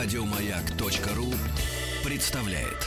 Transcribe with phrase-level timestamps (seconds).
[0.00, 1.26] Радиомаяк.ру
[2.08, 2.86] представляет.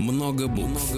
[0.00, 0.92] Много букв.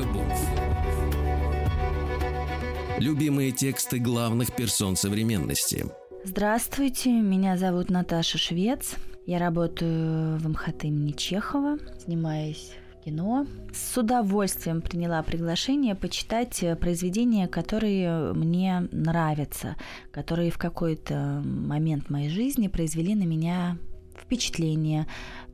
[2.98, 5.84] Любимые тексты главных персон современности.
[6.24, 8.94] Здравствуйте, меня зовут Наташа Швец.
[9.26, 13.46] Я работаю в МХТ имени Чехова, снимаюсь в кино.
[13.72, 19.76] С удовольствием приняла приглашение почитать произведения, которые мне нравятся,
[20.10, 23.78] которые в какой-то момент моей жизни произвели на меня
[24.20, 25.06] впечатление,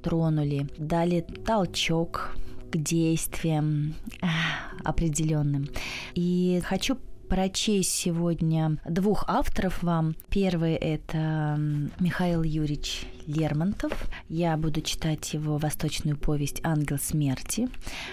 [0.02, 2.34] тронули, дали толчок
[2.70, 3.96] к действиям
[4.82, 5.68] определенным.
[6.14, 6.96] И хочу
[7.32, 10.14] прочесть сегодня двух авторов вам.
[10.28, 11.58] Первый это
[11.98, 13.90] Михаил Юрьевич Лермонтов.
[14.28, 17.70] Я буду читать его восточную повесть «Ангел смерти».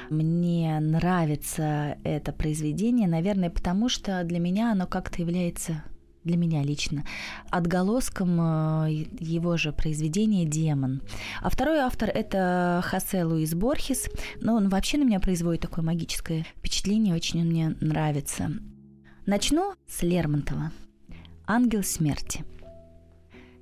[0.09, 5.83] Мне нравится это произведение, наверное, потому что для меня оно как-то является
[6.23, 7.03] для меня лично,
[7.49, 11.01] отголоском э, его же произведения «Демон».
[11.41, 14.09] А второй автор– это Хосе Луис Борхес.
[14.39, 18.51] Но он вообще на меня производит такое магическое впечатление, очень он мне нравится.
[19.31, 20.72] Начну с Лермонтова.
[21.45, 22.44] «Ангел смерти».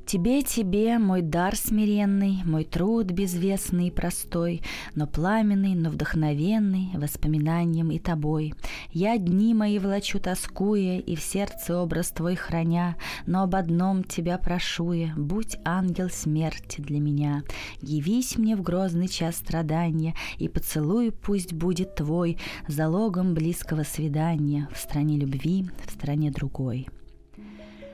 [0.07, 4.61] Тебе, тебе, мой дар смиренный, Мой труд безвестный и простой,
[4.95, 8.53] Но пламенный, но вдохновенный Воспоминанием и тобой.
[8.93, 14.37] Я дни мои влачу тоскуя И в сердце образ твой храня, Но об одном тебя
[14.37, 17.43] прошу я, Будь ангел смерти для меня.
[17.81, 22.37] Явись мне в грозный час страдания, И поцелуй пусть будет твой
[22.69, 26.87] Залогом близкого свидания В стране любви, в стране другой.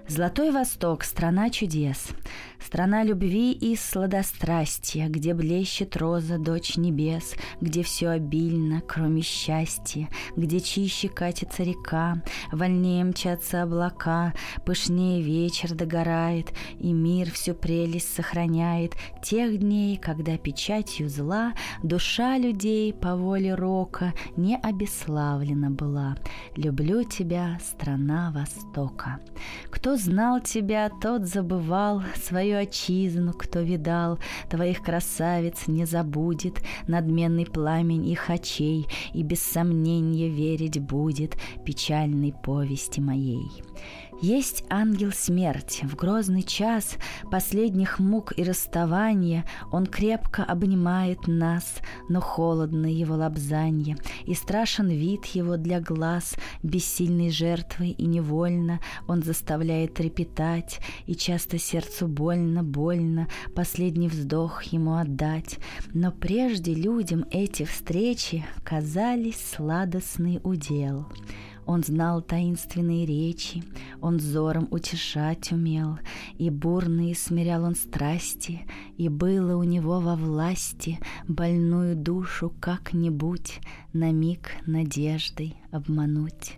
[0.08, 2.10] Золотой Восток– страна чудес,
[2.60, 10.60] страна любви и сладострастия, где блещет роза, дочь небес, где все обильно, кроме счастья, где
[10.60, 14.34] чище катится река, вольнее мчатся облака,
[14.66, 18.92] пышнее вечер догорает, и мир всю прелесть сохраняет
[19.24, 26.18] тех дней, когда печатью зла душа людей по воле рока не обеславлена была.
[26.58, 29.20] Люблю тебя, страна Востока.
[29.70, 38.08] Кто знал тебя, тот забывал свою отчизну, кто видал твоих красавиц, не забудет надменный пламень
[38.08, 43.50] их очей и без сомнения верить будет печальной повести моей.
[44.22, 45.86] Есть ангел смерти.
[45.86, 46.98] В грозный час
[47.30, 51.78] последних мук и расставания Он крепко обнимает нас,
[52.10, 59.24] но холодно его лобзанье, И страшен вид его для глаз, бессильной жертвы и невольно Он
[59.24, 65.60] заставляет трепетать, и часто сердцу больно, больно Последний вздох ему отдать.
[65.94, 71.08] Но прежде людям эти встречи казались сладостный удел.
[71.66, 73.64] Он знал таинственные речи,
[74.02, 76.00] он взором утешать умел,
[76.38, 78.62] И бурные смирял он страсти,
[78.98, 83.60] И было у него во власти Больную душу как-нибудь
[83.94, 86.58] На миг надеждой обмануть.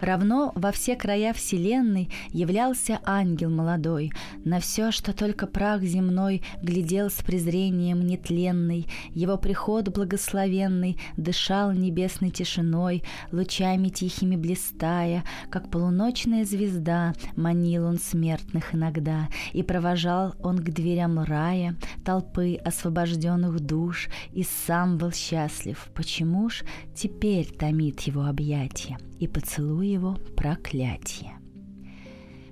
[0.00, 4.12] Равно во все края вселенной являлся ангел молодой,
[4.44, 12.30] на все, что только прах земной, глядел с презрением нетленной, его приход благословенный дышал небесной
[12.30, 20.70] тишиной, лучами тихими блистая, как полуночная звезда, манил он смертных иногда, и провожал он к
[20.70, 26.62] дверям рая толпы освобожденных душ, и сам был счастлив, почему ж
[26.94, 31.31] теперь томит его объятие и поцелуй его проклятие.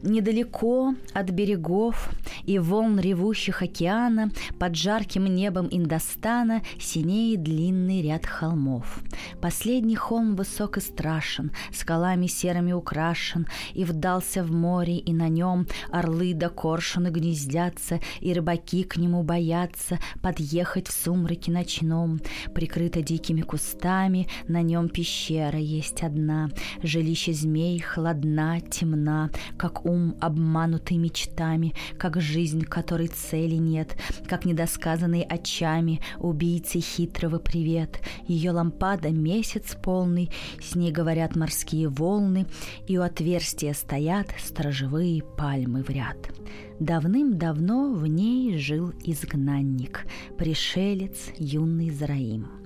[0.02, 2.10] Недалеко от берегов
[2.44, 9.02] и волн ревущих океана под жарким небом Индостана синеет длинный ряд холмов.
[9.42, 15.66] Последний холм высок и страшен, скалами серыми украшен, и вдался в море, и на нем
[15.90, 22.20] орлы да коршуны гнездятся, и рыбаки к нему боятся подъехать в сумраке ночном.
[22.54, 26.50] Прикрыто дикими кустами, на нем пещера есть одна,
[26.82, 33.96] жилище змей холодна, темна, как ум, обманутый мечтами, как жизнь, которой цели нет,
[34.28, 38.00] как недосказанный очами убийцы хитрого привет.
[38.26, 40.30] Ее лампада— месяц полный,
[40.62, 42.46] с ней говорят морские волны,
[42.86, 46.16] и у отверстия стоят сторожевые пальмы в ряд.
[46.78, 50.06] Давным-давно в ней жил изгнанник,
[50.38, 52.48] пришелец юный Зараим—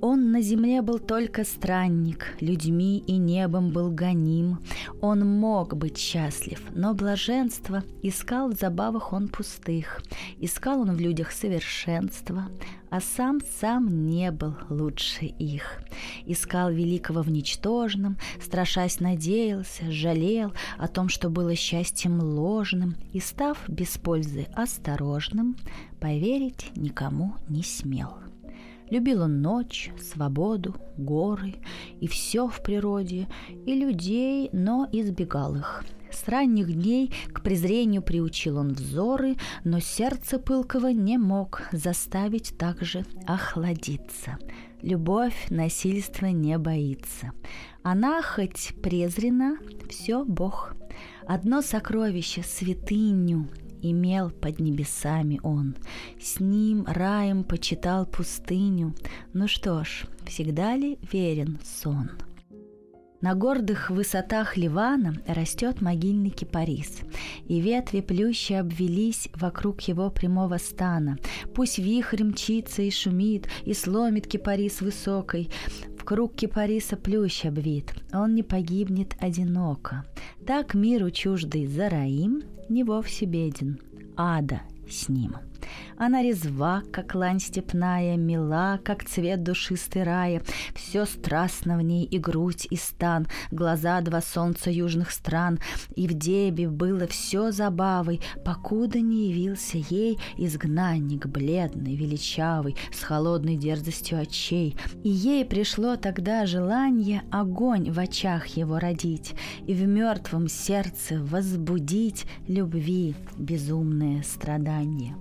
[0.00, 4.58] Он на земле был только странник, людьми и небом был гоним.
[5.00, 10.02] Он мог быть счастлив, но блаженство искал в забавах он пустых.
[10.38, 12.48] Искал он в людях совершенства,
[12.90, 15.80] а сам сам не был лучше их.
[16.26, 23.58] Искал великого в ничтожном, страшась надеялся, жалел о том, что было счастьем ложным, и, став
[23.68, 25.56] без пользы осторожным,
[25.98, 28.23] поверить никому не смел.
[28.90, 31.54] Любил он ночь, свободу, горы
[32.00, 33.28] и все в природе,
[33.66, 35.84] и людей, но избегал их.
[36.14, 43.04] С ранних дней к презрению приучил он взоры, но сердце пылкого не мог заставить также
[43.26, 44.38] охладиться.
[44.80, 47.32] Любовь насильства не боится.
[47.82, 49.56] Она хоть презрена,
[49.88, 50.74] все Бог.
[51.26, 53.48] Одно сокровище, святыню,
[53.90, 55.76] имел под небесами он.
[56.20, 58.94] С ним раем почитал пустыню.
[59.32, 62.10] Ну что ж, всегда ли верен сон?
[63.24, 67.00] На гордых высотах Ливана растет могильный кипарис,
[67.48, 71.16] и ветви плющи обвелись вокруг его прямого стана.
[71.54, 75.48] Пусть вихрь мчится и шумит, и сломит кипарис высокой,
[75.98, 80.04] в круг кипариса плющ обвит, он не погибнет одиноко.
[80.46, 83.78] Так миру чуждый Зараим не вовсе беден,
[84.16, 85.34] ада с ним.
[85.96, 90.42] Она резва, как лань степная, мила, как цвет душистой рая.
[90.74, 95.58] Все страстно в ней и грудь, и стан, глаза два солнца южных стран.
[95.94, 103.56] И в дебе было все забавой, покуда не явился ей изгнанник бледный, величавый, с холодной
[103.56, 104.76] дерзостью очей.
[105.02, 109.34] И ей пришло тогда желание огонь в очах его родить
[109.66, 115.16] и в мертвом сердце возбудить любви безумное страдание.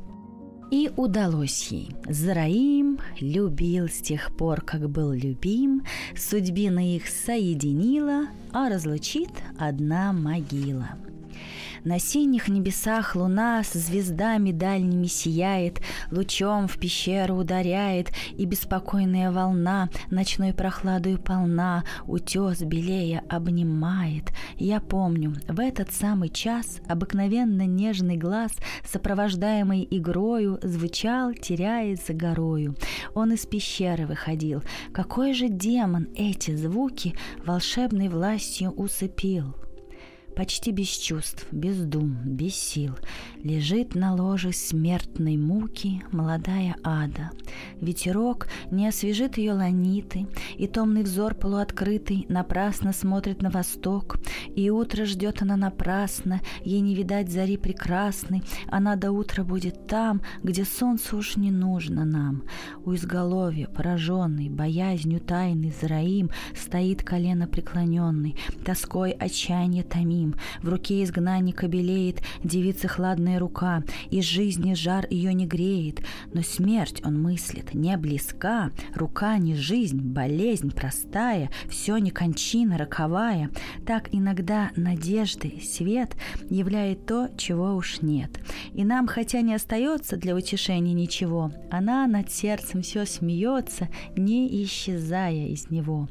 [0.73, 1.91] И удалось ей.
[2.09, 5.83] Зараим любил с тех пор, как был любим,
[6.17, 9.29] судьбина их соединила, а разлучит
[9.59, 10.89] одна могила–
[11.83, 15.81] на синих небесах луна с звездами дальними сияет,
[16.11, 24.31] Лучом в пещеру ударяет, и беспокойная волна Ночной прохладой полна, утес белея обнимает.
[24.57, 28.51] Я помню, в этот самый час обыкновенно нежный глаз,
[28.85, 32.75] Сопровождаемый игрою, звучал, теряясь за горою.
[33.13, 34.63] Он из пещеры выходил.
[34.93, 37.15] Какой же демон эти звуки
[37.45, 39.55] волшебной властью усыпил?
[40.35, 42.95] Почти без чувств, без дум, без сил,
[43.37, 47.31] лежит на ложе смертной муки молодая ада.
[47.79, 50.27] Ветерок не освежит ее ланиты,
[50.57, 54.17] и томный взор полуоткрытый напрасно смотрит на восток,
[54.55, 60.21] и утро ждет она напрасно, ей не видать зари прекрасной, она до утра будет там,
[60.41, 62.43] где солнце уж не нужно нам.
[62.85, 70.35] У изголовья, пораженный, боязнью тайный Зараим, стоит колено преклоненный, тоской отчаяние томим, ним.
[70.61, 76.01] В руке изгнанника белеет девица хладная рука, и жизни жар ее не греет.
[76.33, 83.49] Но смерть, он мыслит, не близка, рука не жизнь, болезнь простая, все не кончина роковая.
[83.85, 86.15] Так иногда надежды, свет
[86.49, 88.39] являет то, чего уж нет.
[88.73, 95.47] И нам, хотя не остается для утешения ничего, она над сердцем все смеется, не исчезая
[95.47, 96.07] из него.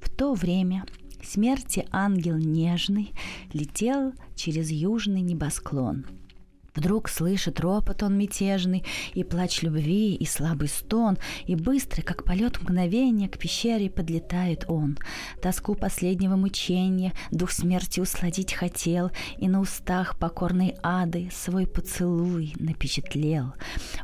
[0.00, 0.84] В то время
[1.24, 3.12] смерти ангел нежный
[3.52, 6.06] летел через южный небосклон.
[6.74, 8.84] Вдруг слышит ропот он мятежный,
[9.14, 14.98] и плач любви, и слабый стон, и быстрый, как полет мгновения, к пещере подлетает он.
[15.40, 23.54] Тоску последнего мучения дух смерти усладить хотел, и на устах покорной ады свой поцелуй напечатлел.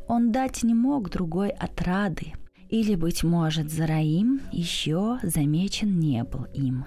[0.06, 2.34] Он дать не мог другой отрады,
[2.68, 6.84] или, быть может, Зараим еще замечен не был им.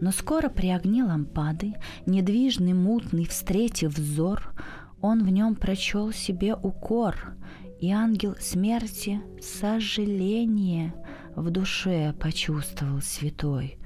[0.00, 1.74] Но скоро при огне лампады,
[2.06, 4.54] недвижный, мутный, встретив взор,
[5.00, 7.34] он в нем прочел себе укор,
[7.80, 10.94] и ангел смерти сожаление
[11.36, 13.78] в душе почувствовал святой.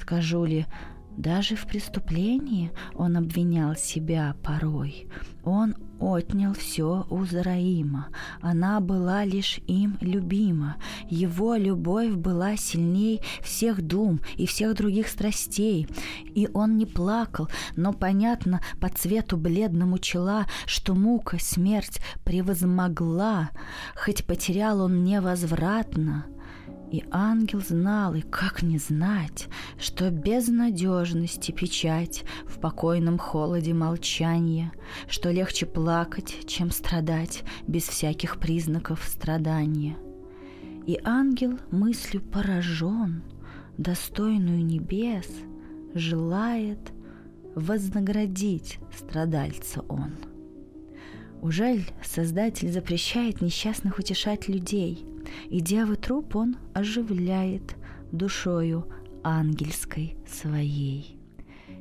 [0.00, 0.66] Скажу ли,
[1.16, 5.08] даже в преступлении он обвинял себя порой.
[5.44, 8.08] Он отнял все у Зараима.
[8.40, 10.76] Она была лишь им любима.
[11.08, 15.86] Его любовь была сильней всех дум и всех других страстей.
[16.34, 23.50] И он не плакал, но понятно по цвету бледному чела, что мука, смерть превозмогла,
[23.94, 26.26] хоть потерял он невозвратно—
[26.92, 34.72] и ангел знал, и как не знать, что безнадежности печать в покойном холоде молчания,
[35.08, 39.96] что легче плакать, чем страдать без всяких признаков страдания.
[40.86, 43.22] И ангел мыслью поражен,
[43.78, 45.28] достойную небес,
[45.94, 46.92] желает
[47.54, 50.12] вознаградить страдальца он.
[51.40, 55.06] Ужель Создатель запрещает несчастных утешать людей,
[55.48, 57.76] и девы труп он оживляет
[58.10, 58.86] душою
[59.22, 61.18] ангельской своей.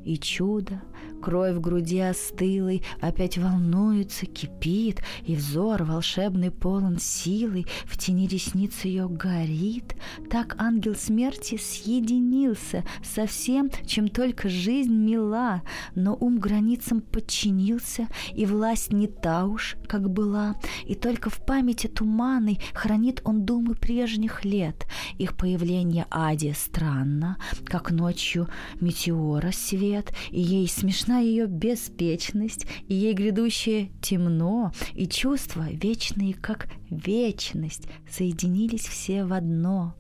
[0.06, 0.82] И чудо
[1.22, 8.84] Кровь в груди остылой опять волнуется, кипит, И взор волшебный полон силой, В тени ресниц
[8.86, 9.96] ее горит.
[10.32, 15.62] Так ангел смерти съединился Со всем, чем только жизнь мила,
[15.94, 20.56] Но ум границам подчинился, И власть не та уж, как была,
[20.86, 24.88] И только в памяти туманной Хранит он думы прежних лет.
[25.20, 28.48] Их появление Аде странно, Как ночью
[28.80, 36.34] метеора свет, И ей смешно Страшна ее беспечность, и ей грядущее темно, и чувства, вечные
[36.34, 39.96] как вечность, соединились все в одно.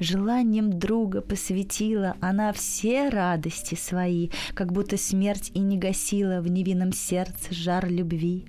[0.00, 6.92] Желанием друга посвятила она все радости свои, как будто смерть и не гасила в невинном
[6.92, 8.44] сердце жар любви.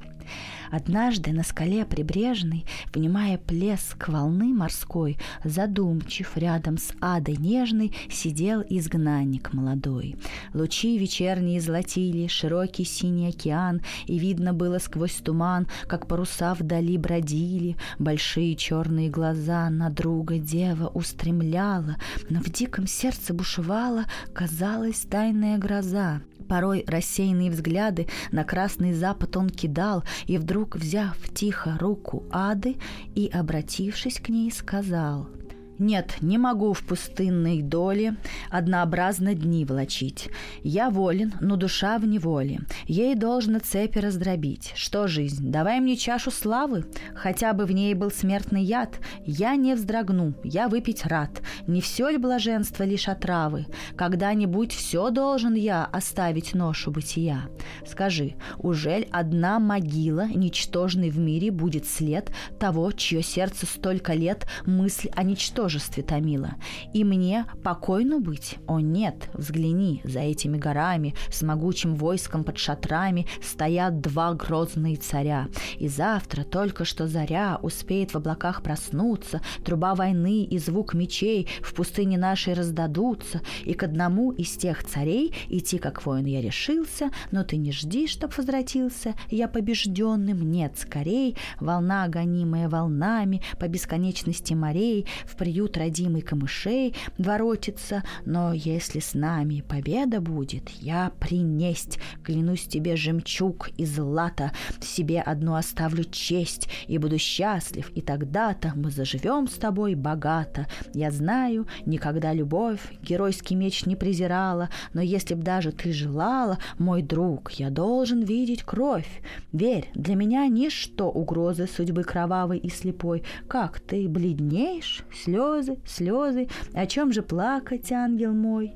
[0.74, 9.53] Однажды на скале прибрежной, внимая плеск волны морской, задумчив рядом с адой нежной, сидел изгнанник
[9.53, 10.15] молодой.
[10.56, 17.77] Лучи вечерние золотили широкий синий океан, и видно было сквозь туман, как паруса вдали бродили,
[18.00, 21.98] большие черные глаза на друга дева устремляла,
[22.32, 26.24] но в диком сердце бушевала, казалось, тайная гроза.
[26.48, 32.78] Порой рассеянные взгляды на красный запад он кидал, и вдруг, взяв тихо руку Ады
[33.16, 35.28] и, обратившись к ней, сказал—
[35.80, 38.15] нет, не могу в пустынной доле
[38.51, 40.30] однообразно дни влачить.
[40.62, 42.62] Я волен, но душа в неволе.
[42.86, 44.74] Ей должно цепи раздробить.
[44.75, 49.00] Что жизнь, давай мне чашу славы, хотя бы в ней был смертный яд.
[49.25, 51.42] Я не вздрогну, я выпить рад.
[51.65, 53.65] Не все ли блаженство лишь отравы?
[53.96, 57.50] Когда-нибудь все должен я оставить ношу бытия.
[57.88, 65.10] Скажи, ужель одна могила, ничтожный в мире, будет след того, чье сердце столько лет мысль
[65.15, 66.55] о ничтожности ничтожестве томила.
[66.93, 68.58] И мне покойно быть?
[68.67, 75.48] О нет, взгляни, за этими горами, с могучим войском под шатрами стоят два грозные царя.
[75.77, 81.74] И завтра только что заря успеет в облаках проснуться, труба войны и звук мечей в
[81.74, 87.43] пустыне нашей раздадутся, и к одному из тех царей идти как воин я решился, но
[87.43, 95.08] ты не жди, чтоб возвратился, я побежденным, нет, скорей, волна, гонимая волнами по бесконечности морей,
[95.25, 102.65] в приют приют родимый камышей воротится, но если с нами победа будет, я принесть, клянусь
[102.65, 109.48] тебе, жемчуг и злато, себе одну оставлю честь и буду счастлив, и тогда-то мы заживем
[109.48, 110.65] с тобой богато.
[110.95, 117.03] Я знаю, никогда любовь геройский меч не презирала, но если б даже ты желала, мой
[117.03, 119.22] друг, я должен видеть кровь.
[119.51, 123.22] Верь, для меня ничто угрозы судьбы кровавой и слепой.
[123.48, 128.74] Как ты бледнеешь, слез слезы, слезы, о чем же плакать, ангел мой?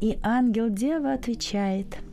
[0.00, 1.96] И ангел-дева отвечает–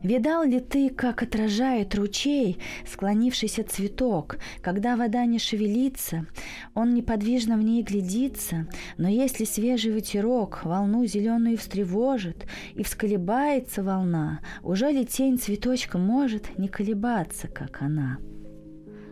[0.00, 6.26] Видал ли ты, как отражает ручей склонившийся цветок, когда вода не шевелится,
[6.74, 14.38] он неподвижно в ней глядится, но если свежий ветерок волну зеленую встревожит и всколебается волна,
[14.62, 18.18] уже ли тень цветочка может не колебаться, как она?»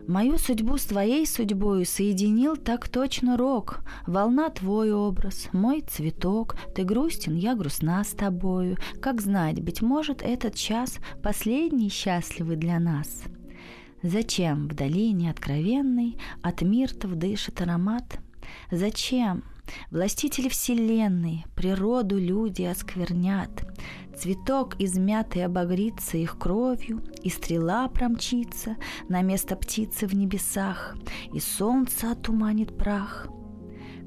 [0.09, 3.81] Мою судьбу с твоей судьбою соединил так точно рок.
[4.07, 8.77] Волна твой образ, мой цветок, ты грустен, я грустна с тобою.
[9.01, 13.25] Как знать, быть может, этот час последний счастливый для нас.
[14.03, 18.21] Зачем в долине откровенной от миртов дышит аромат?
[18.71, 19.43] Зачем
[19.91, 23.51] Властители вселенной, природу люди осквернят.
[24.17, 28.77] Цветок измятый обогрится их кровью, и стрела промчится
[29.09, 30.97] на место птицы в небесах,
[31.33, 33.29] и солнце отуманит прах.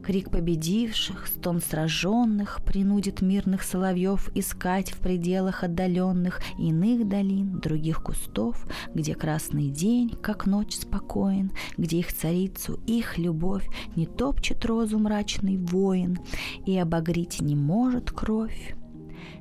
[0.03, 8.65] Крик победивших, стон сраженных принудит мирных соловьев искать в пределах отдаленных иных долин, других кустов,
[8.93, 15.57] где красный день, как ночь, спокоен, где их царицу, их любовь не топчет розу мрачный
[15.57, 16.17] воин
[16.65, 18.75] и обогреть не может кровь.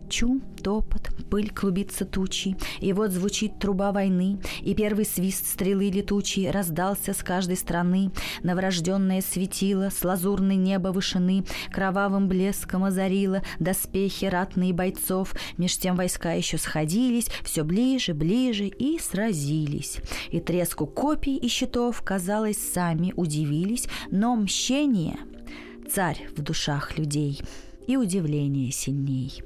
[0.09, 6.51] Чум, топот, пыль клубится тучей, и вот звучит труба войны, и первый свист стрелы летучей
[6.51, 8.11] раздался с каждой стороны.
[8.43, 15.35] Новорожденное светило с лазурной неба вышины кровавым блеском озарило доспехи ратные бойцов.
[15.59, 19.99] Меж тем войска еще сходились, все ближе, ближе и сразились.
[20.31, 25.19] И треску копий и щитов, казалось, сами удивились, но мщение—
[25.93, 27.41] царь в душах людей,
[27.87, 29.43] и удивление сильней.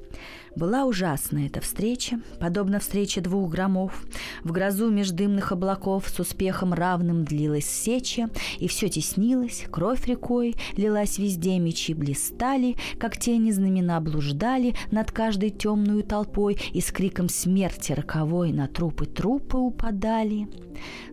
[0.54, 4.04] Была ужасна эта встреча, подобно встрече двух громов.
[4.44, 8.28] В грозу меж дымных облаков с успехом равным длилась сеча,
[8.58, 15.50] и все теснилось, кровь рекой лилась везде, мечи блистали, как тени знамена блуждали над каждой
[15.50, 20.48] темную толпой, и с криком смерти роковой на трупы трупы упадали.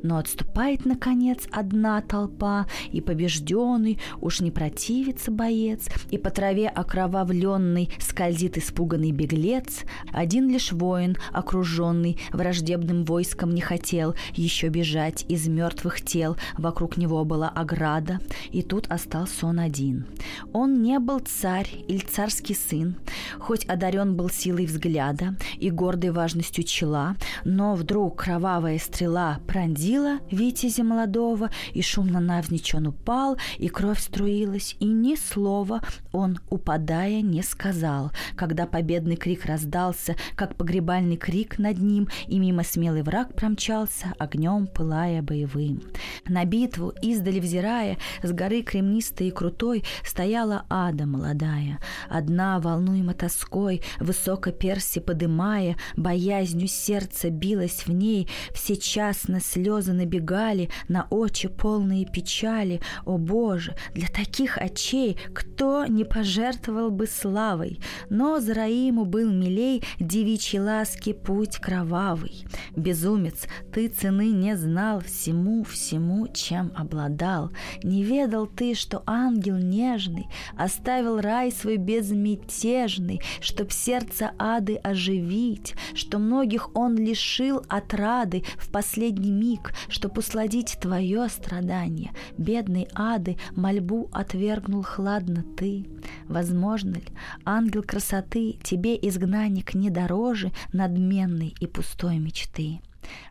[0.04, 7.90] Но отступает, наконец, одна толпа, и побежденный уж не противится боец, и по траве окровавленный
[8.00, 15.48] скользит испуганный беглец, беглец, один лишь воин, окруженный враждебным войском, не хотел еще бежать из
[15.48, 16.38] мертвых тел.
[16.58, 18.20] Вокруг него была ограда,
[18.52, 20.06] и тут остался он один.
[20.54, 22.96] Он не был царь или царский сын,
[23.40, 30.84] хоть одарен был силой взгляда и гордой важностью чела, но вдруг кровавая стрела пронзила Витязя
[30.84, 35.82] молодого, и шумно навзничь он упал, и кровь струилась, и ни слова
[36.12, 42.64] он, упадая, не сказал, когда победный крик раздался, как погребальный крик над ним, и мимо
[42.64, 45.84] смелый враг промчался, огнем пылая боевым.
[46.30, 51.80] На битву, издали взирая, с горы кремнистой и крутой, стояла ада молодая.
[52.08, 60.70] Одна, волнуема тоской, высоко перси подымая, боязнью сердца билось в ней, все часно слезы набегали,
[60.88, 62.80] на очи полные печали.
[63.06, 67.80] О Боже, для таких очей кто не пожертвовал бы славой?
[68.10, 72.46] Но Зараиму был милей девичьей ласки путь кровавый.
[72.76, 77.52] Безумец, ты цены не знал всему, всему, чем обладал.
[77.84, 86.20] Не ведал ты, что ангел нежный оставил рай свой безмятежный, чтоб сердце ады оживить, что
[86.20, 92.12] многих он лишил отрады в последний миг, чтоб усладить твое страдание.
[92.38, 95.86] Бедный ады мольбу отвергнул хладно ты.
[96.28, 97.08] Возможно ли,
[97.46, 102.82] ангел красоты тебе изгнанник не дороже надменной и пустой мечты?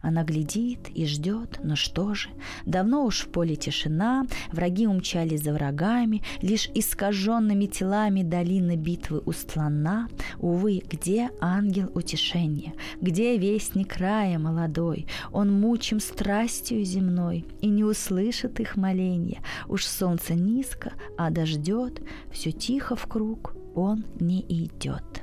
[0.03, 2.29] Она глядит и ждет, но что же?
[2.67, 10.09] Давно уж в поле тишина, враги умчались за врагами, лишь искаженными телами долина битвы устлана.
[10.39, 12.75] Увы, где ангел утешения?
[13.01, 15.07] Где вестник рая молодой?
[15.33, 19.43] Он мучим страстью земной и не услышит их моления.
[19.69, 25.18] Уж солнце низко, а дождет, все тихо в круг, он не идет.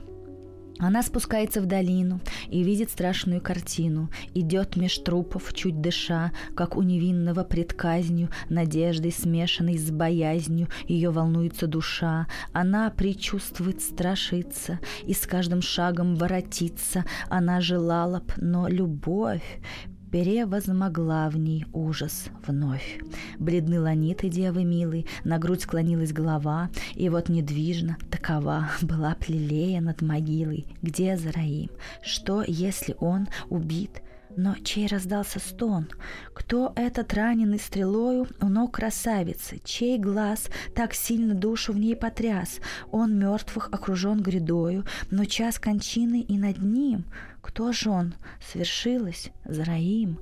[0.77, 4.09] Она спускается в долину и видит страшную картину.
[4.33, 11.67] Идет меж трупов, чуть дыша, как у невинного предказнью, надеждой смешанной с боязнью, ее волнуется
[11.67, 12.27] душа.
[12.51, 17.05] Она предчувствует страшиться и с каждым шагом воротиться.
[17.29, 19.59] Она желала б, но любовь
[20.15, 23.01] перевозмогла в ней ужас вновь.
[23.37, 30.01] Бледны ланиты девы милой, на грудь склонилась голова, и вот недвижно такова была плелея над
[30.01, 30.67] могилой.
[30.81, 31.69] Где Зараим?
[32.01, 34.01] Что, если он убит?
[34.37, 35.87] Но чей раздался стон?
[36.33, 39.59] Кто этот раненый стрелою у ног красавицы?
[39.65, 42.59] Чей глаз так сильно душу в ней потряс?
[42.89, 47.03] Он мертвых окружен грядою, но час кончины и над ним—
[47.45, 48.15] кто же он?
[48.41, 50.19] Свершилось, Зараим.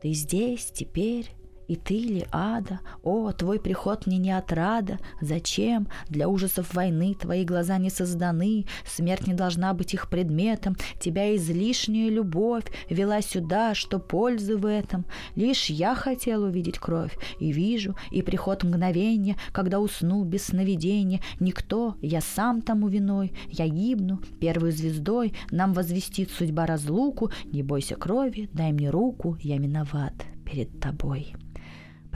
[0.00, 1.28] Ты здесь, теперь,
[1.68, 2.80] и ты ли, ада?
[3.02, 4.98] О, твой приход мне не отрада.
[5.20, 5.88] Зачем?
[6.08, 8.66] Для ужасов войны твои глаза не созданы.
[8.86, 10.76] Смерть не должна быть их предметом.
[11.00, 15.04] Тебя излишняя любовь вела сюда, что пользы в этом.
[15.34, 17.16] Лишь я хотел увидеть кровь.
[17.40, 21.20] И вижу, и приход мгновения, когда уснул без сновидения.
[21.40, 23.32] Никто, я сам тому виной.
[23.48, 25.34] Я гибну, первой звездой.
[25.50, 27.30] Нам возвестит судьба разлуку.
[27.44, 31.34] Не бойся крови, дай мне руку, я виноват перед тобой.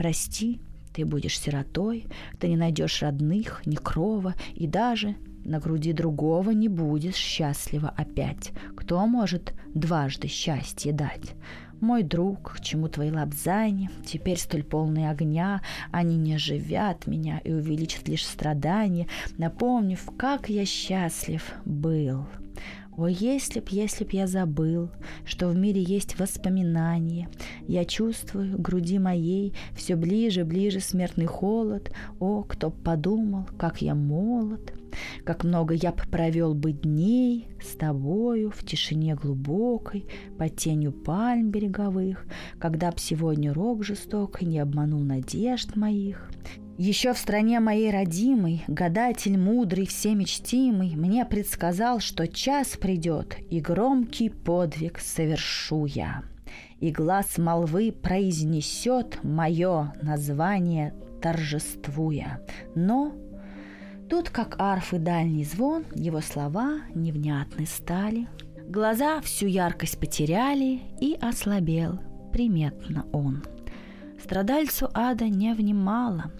[0.01, 0.59] Прости,
[0.93, 2.07] ты будешь сиротой,
[2.39, 8.51] ты не найдешь родных, ни крова, и даже на груди другого не будешь счастлива опять.
[8.75, 11.35] Кто может дважды счастье дать?
[11.81, 15.61] Мой друг, к чему твои лапзани, теперь столь полные огня,
[15.91, 22.25] они не оживят меня и увеличат лишь страдания, напомнив, как я счастлив был.
[22.97, 24.89] О, если б, если б я забыл,
[25.25, 27.29] что в мире есть воспоминания,
[27.67, 31.91] я чувствую груди моей все ближе, ближе смертный холод.
[32.19, 34.73] О, кто б подумал, как я молод,
[35.23, 40.05] как много я б провел бы дней с тобою в тишине глубокой,
[40.37, 42.25] под тенью пальм береговых,
[42.59, 46.29] когда б сегодня рок жестокий не обманул надежд моих,
[46.81, 54.29] еще в стране моей родимой гадатель мудрый, всемечтимый мне предсказал, что час придет, и громкий
[54.29, 56.23] подвиг совершу я.
[56.79, 62.41] И глаз молвы произнесет мое название торжествуя.
[62.73, 63.13] Но
[64.09, 68.27] тут, как арфы дальний звон, его слова невнятны стали.
[68.67, 71.99] Глаза всю яркость потеряли, и ослабел
[72.33, 73.43] приметно он.
[74.19, 76.31] Страдальцу ада не внимала,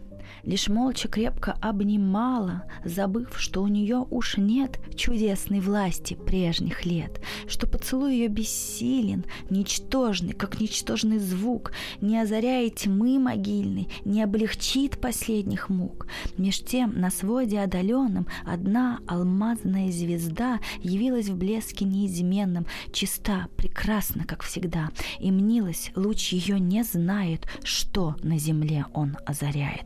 [0.43, 7.67] лишь молча крепко обнимала, забыв, что у нее уж нет чудесной власти прежних лет, что
[7.67, 16.07] поцелуй ее бессилен, ничтожный, как ничтожный звук, не озаряет тьмы могильной, не облегчит последних мук.
[16.37, 24.43] Меж тем на своде отдаленном одна алмазная звезда явилась в блеске неизменном, чиста, прекрасна, как
[24.43, 29.85] всегда, и мнилась, луч ее не знает, что на земле он озаряет.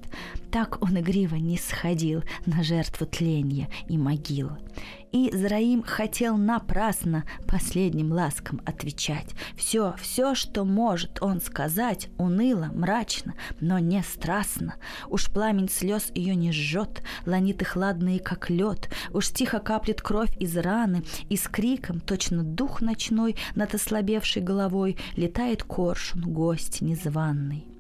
[0.51, 4.51] Так он игриво не сходил на жертву тления и могил.
[5.11, 9.33] И Зраим хотел напрасно последним ласкам отвечать.
[9.55, 14.75] Все, все, что может он сказать, уныло, мрачно, но не страстно.
[15.09, 18.89] Уж пламень слез ее не жжет, ланиты хладные, как лед.
[19.13, 24.97] Уж тихо каплет кровь из раны, и с криком, точно дух ночной над ослабевшей головой,
[25.15, 27.74] летает коршун, гость незваный.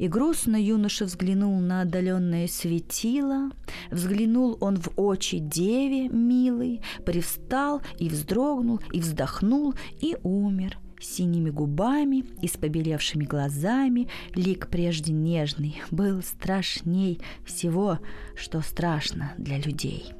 [0.00, 3.50] И грустно юноша взглянул на отдаленное светило,
[3.90, 12.24] взглянул он в очи деве милой, привстал и вздрогнул, и вздохнул, и умер– синими губами
[12.40, 17.98] и с побелевшими глазами, лик прежде нежный, был страшней всего,
[18.34, 20.14] что страшно для людей.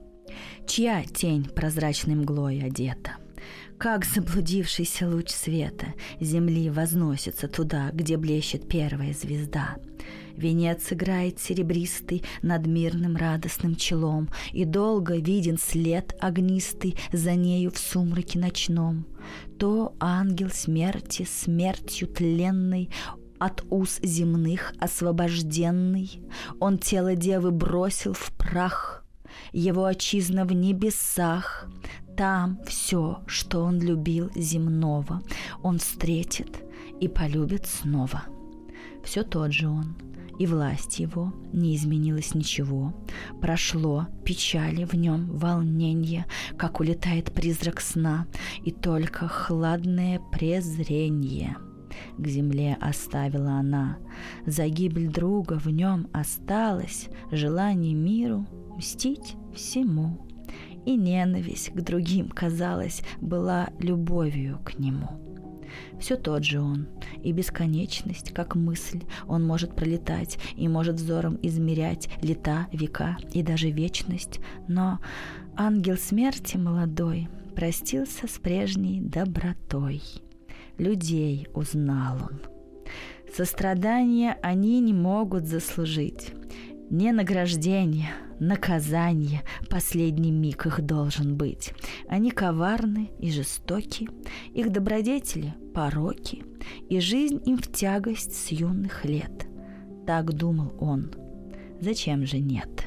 [0.66, 3.16] Чья тень прозрачной мглой одета?
[3.81, 9.79] Как заблудившийся луч света Земли возносится туда, где блещет первая звезда.
[10.37, 17.79] Венец играет серебристый над мирным радостным челом, И долго виден след огнистый за нею в
[17.79, 19.07] сумраке ночном.
[19.59, 22.90] То ангел смерти смертью тленной
[23.38, 26.21] от уз земных освобожденный,
[26.61, 29.00] Он тело девы бросил в прах,
[29.53, 31.69] его отчизна в небесах,
[32.16, 35.23] там все, что он любил земного,
[35.62, 36.62] он встретит
[37.01, 38.25] и полюбит снова.
[39.03, 39.97] Все тот же он,
[40.38, 42.95] и власть его не изменилось ничего.
[43.40, 48.27] Прошло печали в нем, волнение, как улетает призрак сна,
[48.64, 51.57] и только хладное презрение
[52.19, 53.99] к земле оставила она.
[54.47, 58.47] За гибель друга в нем осталось желание миру
[58.81, 60.27] мстить всему
[60.87, 65.21] и ненависть к другим, казалось, была любовью к нему.
[66.01, 66.88] Все тот же он,
[67.23, 73.71] и бесконечность, как мысль, он может пролетать и может взором измерять лета, века и даже
[73.71, 74.99] вечность, но
[75.57, 80.01] ангел смерти молодой простился с прежней добротой.
[80.79, 82.40] Людей узнал он.
[83.37, 86.33] Сострадания они не могут заслужить,
[86.90, 91.72] не награждение, наказание, последний миг их должен быть.
[92.09, 94.09] Они коварны и жестоки,
[94.53, 96.44] их добродетели– пороки,
[96.88, 99.46] и жизнь им в тягость с юных лет.
[100.07, 101.12] Так думал он.
[101.81, 102.87] Зачем же нет?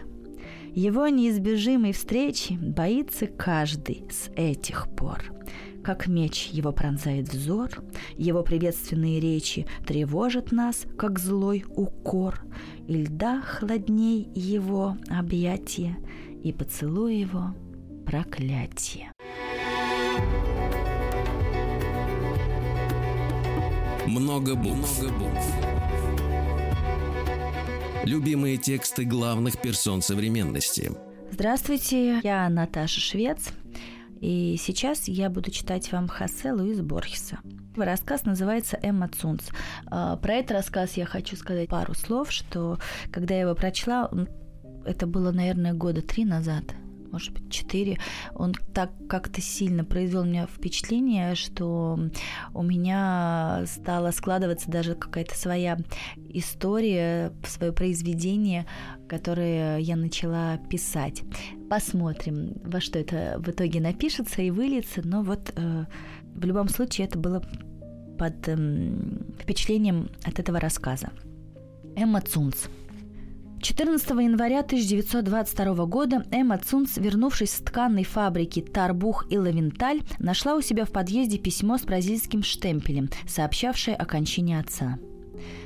[0.76, 5.32] Его неизбежимой встречи боится каждый с этих пор–
[5.84, 7.70] как меч его пронзает взор,
[8.18, 12.40] его приветственные речи тревожат нас, как злой укор,
[12.88, 15.98] и льда холодней его объятия,
[16.44, 17.54] и поцелуй его
[18.06, 19.12] проклятие.
[24.08, 25.02] Много букв.
[25.02, 25.46] Много букв.
[28.06, 30.92] Любимые тексты главных персон современности.
[31.32, 33.54] Здравствуйте, я Наташа Швец.
[34.24, 37.40] И сейчас я буду читать вам Хосе Луис Борхеса.
[37.76, 39.50] Рассказ называется «Эмма Цунц».
[39.88, 42.80] А, про этот рассказ я хочу сказать пару слов, что
[43.12, 44.10] когда я его прочла,
[44.86, 46.64] это было, наверное, года три назад,
[47.14, 48.00] может быть, четыре.
[48.34, 52.00] Он так как-то сильно произвел мне впечатление, что
[52.54, 55.78] у меня стала складываться даже какая-то своя
[56.30, 58.66] история, свое произведение,
[59.08, 61.22] которое я начала писать.
[61.70, 65.86] Посмотрим, во что это в итоге напишется и выльется, но вот э,
[66.34, 67.44] в любом случае это было
[68.18, 68.56] под э,
[69.40, 71.12] впечатлением от этого рассказа.
[71.96, 72.66] Эмма Цунц.
[73.64, 80.62] 14 января 1922 года Эмма Цунц, вернувшись с тканной фабрики Тарбух и Лавенталь, нашла у
[80.62, 85.00] себя в подъезде письмо с бразильским штемпелем, сообщавшее о кончине отца.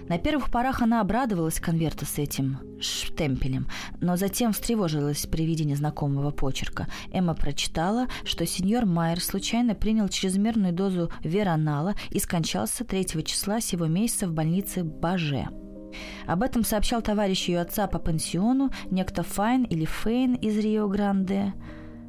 [0.07, 3.67] На первых порах она обрадовалась конверту с этим штемпелем,
[3.99, 6.85] но затем встревожилась при виде незнакомого почерка.
[7.11, 13.87] Эмма прочитала, что сеньор Майер случайно принял чрезмерную дозу веронала и скончался 3 числа сего
[13.87, 15.47] месяца в больнице Баже.
[16.25, 21.53] Об этом сообщал товарищ ее отца по пансиону, некто Файн или Фейн из Рио-Гранде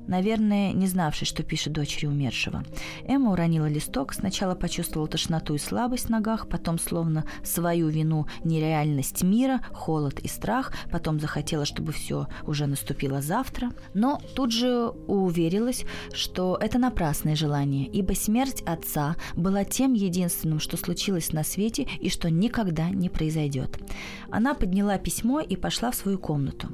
[0.08, 2.64] наверное, не знавший, что пишет дочери умершего.
[3.06, 9.22] Эмма уронила листок, сначала почувствовала тошноту и слабость в ногах, потом словно свою вину, нереальность
[9.22, 15.84] мира, холод и страх, потом захотела, чтобы все уже наступило завтра, но тут же уверилась,
[16.12, 22.08] что это напрасное желание, ибо смерть отца была тем единственным, что случилось на свете и
[22.08, 23.78] что никогда не произойдет.
[24.30, 26.68] Она подняла письмо и пошла в свою комнату.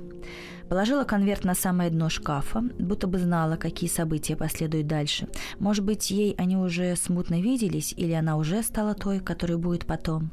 [0.68, 5.28] Положила конверт на самое дно шкафа, будто бы знала, какие события последуют дальше.
[5.58, 10.30] Может быть, ей они уже смутно виделись, или она уже стала той, которой будет потом.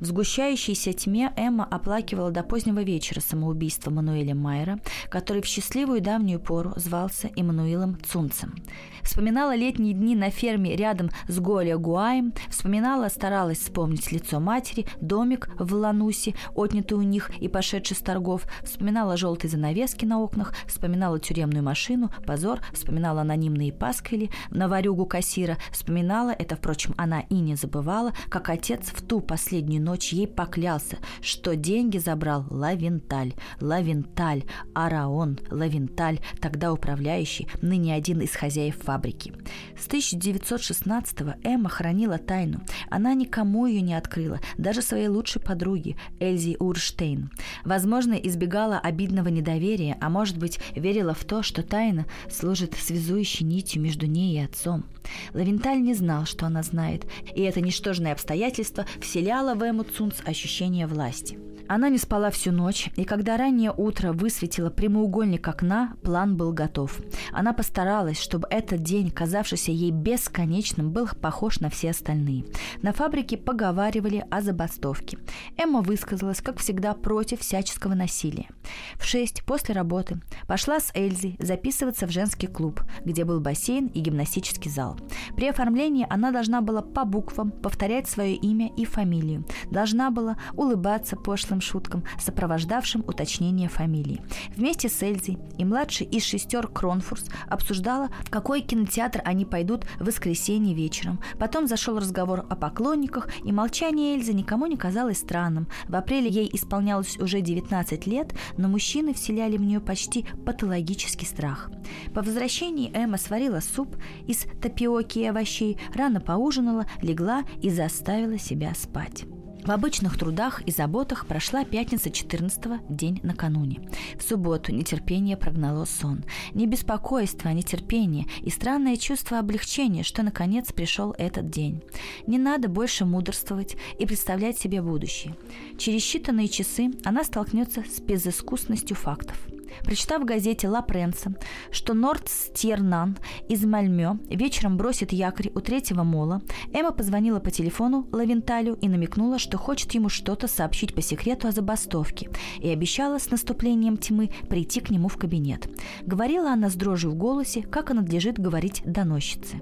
[0.00, 6.40] В сгущающейся тьме Эмма оплакивала до позднего вечера самоубийство Мануэля Майера, который в счастливую давнюю
[6.40, 8.54] пору звался Эммануилом Цунцем.
[9.02, 15.50] Вспоминала летние дни на ферме рядом с Голя Гуаем, вспоминала, старалась вспомнить лицо матери, домик
[15.58, 21.18] в Ланусе, отнятый у них и пошедший с торгов, вспоминала желтые занавески на окнах, вспоминала
[21.18, 28.12] тюремную машину, позор, вспоминала анонимные пасквили, наварюгу кассира, вспоминала, это, впрочем, она и не забывала,
[28.28, 36.20] как отец в ту последнюю ночь ей поклялся, что деньги забрал Лавенталь, Лавенталь, Араон, Лавенталь,
[36.42, 39.32] тогда управляющий, ныне один из хозяев фабрики.
[39.78, 42.60] С 1916-го Эмма хранила тайну.
[42.90, 47.30] Она никому ее не открыла, даже своей лучшей подруге Эльзи Урштейн.
[47.64, 49.53] Возможно, избегала обидного недоверия,
[50.00, 54.84] а может быть, верила в то, что тайна служит связующей нитью между ней и отцом.
[55.32, 60.86] Лавенталь не знал, что она знает, и это ничтожное обстоятельство вселяло в Эмму Цунц ощущение
[60.86, 61.38] власти.
[61.66, 67.00] Она не спала всю ночь, и когда раннее утро высветило прямоугольник окна, план был готов.
[67.32, 72.44] Она постаралась, чтобы этот день, казавшийся ей бесконечным, был похож на все остальные.
[72.82, 75.18] На фабрике поговаривали о забастовке.
[75.56, 78.48] Эмма высказалась, как всегда, против всяческого насилия.
[78.96, 84.00] В шесть после работы пошла с Эльзи записываться в женский клуб, где был бассейн и
[84.00, 84.98] гимнастический зал.
[85.34, 91.16] При оформлении она должна была по буквам повторять свое имя и фамилию, должна была улыбаться
[91.16, 94.22] пошлым взрослым шуткам, сопровождавшим уточнение фамилии.
[94.56, 100.06] Вместе с Эльзой и младшей из шестер Кронфурс обсуждала, в какой кинотеатр они пойдут в
[100.06, 101.20] воскресенье вечером.
[101.38, 105.66] Потом зашел разговор о поклонниках, и молчание Эльзы никому не казалось странным.
[105.88, 111.70] В апреле ей исполнялось уже 19 лет, но мужчины вселяли в нее почти патологический страх.
[112.14, 118.72] По возвращении Эмма сварила суп из тапиоки и овощей, рано поужинала, легла и заставила себя
[118.74, 119.24] спать.
[119.64, 123.88] В обычных трудах и заботах прошла пятница 14 день накануне.
[124.18, 126.22] В субботу нетерпение прогнало сон.
[126.52, 131.82] Не беспокойство, а нетерпение и странное чувство облегчения, что наконец пришел этот день.
[132.26, 135.34] Не надо больше мудрствовать и представлять себе будущее.
[135.78, 139.38] Через считанные часы она столкнется с безыскусностью фактов–
[139.82, 141.34] Прочитав в газете «Ла Пренса»,
[141.70, 143.16] что Нордстернан
[143.48, 149.38] из Мальмё вечером бросит якорь у третьего мола, Эмма позвонила по телефону Лавенталю и намекнула,
[149.38, 154.80] что хочет ему что-то сообщить по секрету о забастовке, и обещала с наступлением тьмы прийти
[154.80, 155.68] к нему в кабинет.
[156.02, 159.60] Говорила она с дрожью в голосе, как и надлежит говорить доносчице.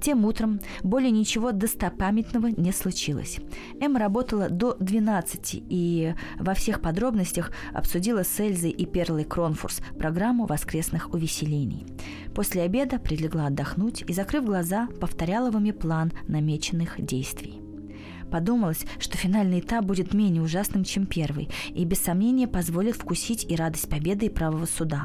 [0.00, 3.38] Тем утром более ничего достопамятного не случилось.
[3.80, 9.82] Эмма работала до 12 и во всех подробностях обсудила с Эльзой и Перлой Крон Конфурс–
[9.98, 11.84] программу воскресных увеселений.
[12.34, 17.60] После обеда прилегла отдохнуть и, закрыв глаза, повторяла в уме план намеченных действий.
[18.30, 23.54] Подумалось, что финальный этап будет менее ужасным, чем первый, и без сомнения позволит вкусить и
[23.54, 25.04] радость победы и правого суда.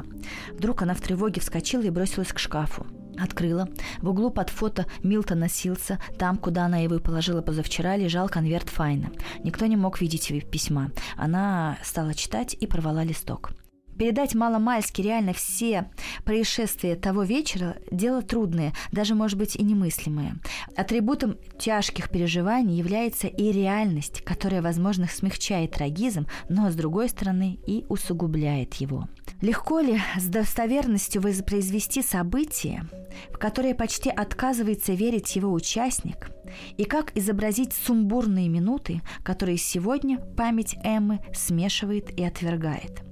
[0.54, 2.86] Вдруг она в тревоге вскочила и бросилась к шкафу.
[3.18, 3.68] Открыла.
[3.98, 9.10] В углу под фото Милтона Силса, там, куда она его положила позавчера, лежал конверт Файна.
[9.44, 10.90] Никто не мог видеть письма.
[11.18, 13.52] Она стала читать и порвала листок.
[13.98, 15.90] Передать маломальски реально все
[16.24, 20.36] происшествия того вечера– дело трудное, даже, может быть, и немыслимое.
[20.76, 27.84] Атрибутом тяжких переживаний является и реальность, которая, возможно, смягчает трагизм, но, с другой стороны, и
[27.88, 29.08] усугубляет его.
[29.40, 32.86] Легко ли с достоверностью воспроизвести событие,
[33.32, 36.30] в которое почти отказывается верить его участник,
[36.76, 43.02] и как изобразить сумбурные минуты, которые сегодня память Эммы смешивает и отвергает–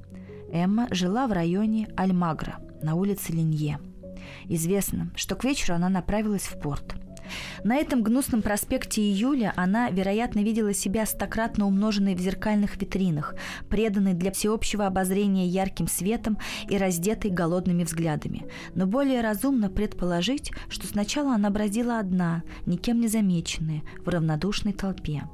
[0.53, 3.81] Эмма жила в районе Альмагра на улице Линье.
[4.49, 6.95] Известно, что к вечеру она направилась в порт.
[7.65, 13.35] На этом гнусном проспекте июля она, вероятно, видела себя стократно умноженной в зеркальных витринах,
[13.69, 18.47] преданной для всеобщего обозрения ярким светом и раздетой голодными взглядами.
[18.75, 25.25] Но более разумно предположить, что сначала она бродила одна, никем не замеченная, в равнодушной толпе.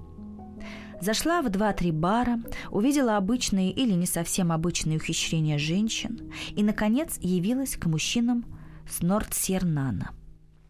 [1.02, 2.38] Зашла в два-три бара,
[2.70, 8.44] увидела обычные или не совсем обычные ухищрения женщин и, наконец, явилась к мужчинам
[8.88, 10.12] с Нордсернана.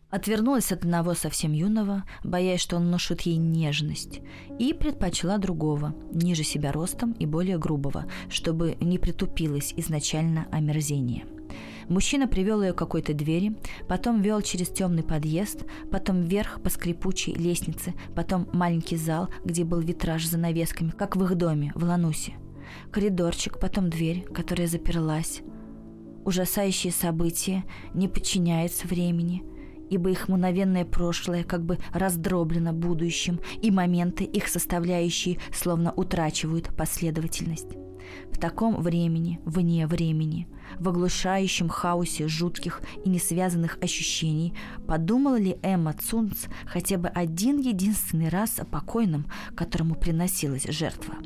[0.09, 4.21] Отвернулась от одного совсем юного, боясь, что он внушит ей нежность,
[4.59, 11.27] и предпочла другого, ниже себя ростом и более грубого, чтобы не притупилось изначально омерзение–
[11.89, 13.57] Мужчина привел ее к какой-то двери,
[13.89, 19.81] потом вел через темный подъезд, потом вверх по скрипучей лестнице, потом маленький зал, где был
[19.81, 22.35] витраж с занавесками, как в их доме, в Ланусе.
[22.91, 25.43] Коридорчик, потом дверь, которая заперлась.
[26.25, 27.65] Ужасающие события
[27.95, 29.45] не подчиняются времени,
[29.91, 37.77] ибо их мгновенное прошлое как бы раздроблено будущим, и моменты, их составляющие, словно утрачивают последовательность.
[38.31, 44.55] В таком времени, вне времени, в оглушающем хаосе жутких и несвязанных ощущений,
[44.87, 51.17] подумала ли Эмма Цунц хотя бы один единственный раз о покойном, которому приносилась жертва?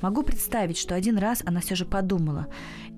[0.00, 2.48] Могу представить, что один раз она все же подумала,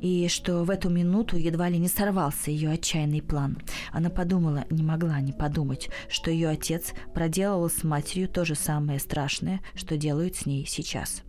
[0.00, 3.58] и что в эту минуту едва ли не сорвался ее отчаянный план.
[3.92, 8.98] Она подумала, не могла не подумать, что ее отец проделал с матерью то же самое
[8.98, 11.22] страшное, что делают с ней сейчас.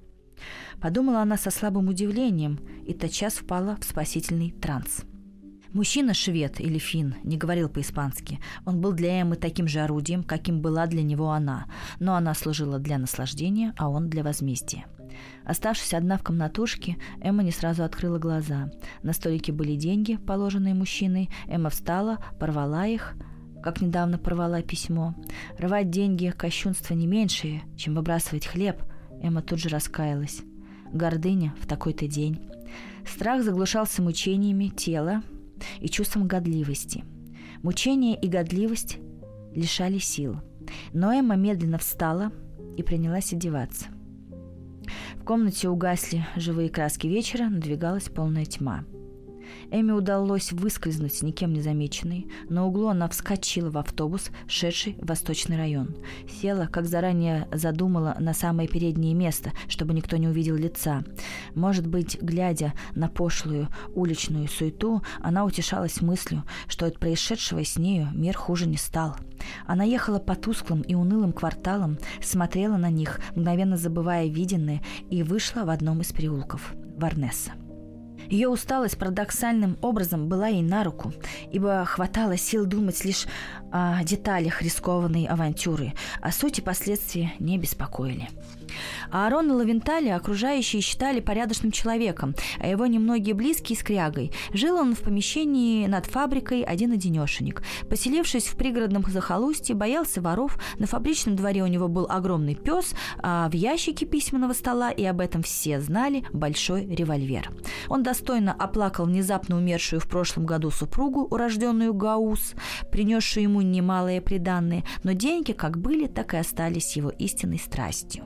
[0.81, 5.03] Подумала она со слабым удивлением и тотчас впала в спасительный транс.
[5.73, 8.39] Мужчина швед или фин не говорил по-испански.
[8.63, 11.65] Он был для Эммы таким же орудием, каким была для него она,
[11.99, 14.85] но она служила для наслаждения, а он для возмездия.
[15.45, 18.69] Оставшись одна в комнатушке, Эмма не сразу открыла глаза.
[19.01, 21.29] На столике были деньги, положенные мужчиной.
[21.47, 23.15] Эмма встала, порвала их,
[23.63, 25.15] как недавно порвала письмо.
[25.57, 28.83] Рвать деньги– кощунство не меньшее, чем выбрасывать хлеб.
[29.23, 30.43] Эмма тут же раскаялась
[30.91, 32.39] гордыня в такой-то день.
[33.05, 35.23] Страх заглушался мучениями тела
[35.79, 37.03] и чувством годливости.
[37.63, 38.97] Мучения и годливость
[39.55, 40.37] лишали сил.
[40.93, 42.31] Но Эмма медленно встала
[42.77, 43.87] и принялась одеваться.
[45.15, 48.85] В комнате угасли живые краски вечера, надвигалась полная тьма–
[49.73, 52.27] Эми удалось выскользнуть никем не замеченной.
[52.47, 55.95] На углу она вскочила в автобус, шедший в восточный район.
[56.29, 61.03] Села, как заранее задумала, на самое переднее место, чтобы никто не увидел лица.
[61.55, 68.09] Может быть, глядя на пошлую уличную суету, она утешалась мыслью, что от происшедшего с нею
[68.13, 69.15] мир хуже не стал.
[69.65, 75.61] Она ехала по тусклым и унылым кварталам, смотрела на них, мгновенно забывая виденное, и вышла
[75.61, 77.53] в одном из переулков– Варнесса.
[78.29, 81.13] Ее усталость парадоксальным образом была ей на руку,
[81.51, 83.25] ибо хватало сил думать лишь
[83.71, 88.29] о деталях рискованной авантюры, а сути последствий не беспокоили.
[89.11, 94.31] Аарона Лавенталя окружающие считали порядочным человеком, а его немногие близкие скрягой.
[94.53, 97.63] Жил он в помещении над фабрикой один-одинешенек.
[97.89, 103.49] Поселившись в пригородном захолустье, боялся воров, на фабричном дворе у него был огромный пес, а
[103.49, 107.51] в ящике письменного стола, и об этом все знали, большой револьвер.
[107.89, 112.53] Он достойно оплакал внезапно умершую в прошлом году супругу, урожденную Гаус,
[112.91, 118.25] принесшую ему немалые приданные, но деньги как были, так и остались его истинной страстью.